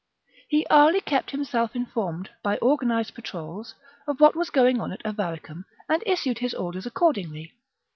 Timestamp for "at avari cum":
4.91-5.65